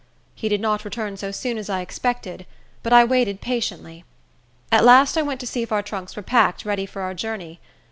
[0.33, 2.47] He did not return so soon as I expected;
[2.81, 4.03] but I waited patiently.
[4.71, 7.59] At last I went to see if our trunks were packed, ready for our journey.